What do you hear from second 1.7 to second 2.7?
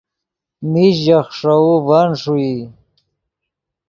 ڤن ݰوئی